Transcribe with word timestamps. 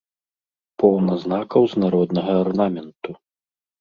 Поўна 0.83 1.17
знакаў 1.25 1.63
з 1.73 1.85
народнага 1.85 2.31
арнаменту. 2.47 3.11